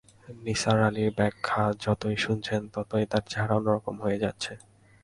নিসার 0.43 0.79
আলির 0.87 1.11
ব্যাখ্যা 1.17 1.63
যতই 1.79 2.17
শুনছেন 2.17 2.61
ততই 2.75 3.05
তাঁর 3.11 3.23
চেহারা 3.31 3.53
অন্য 3.57 3.67
রকম 3.69 3.95
হয়ে 4.03 4.21
যাচ্ছে। 4.23 4.53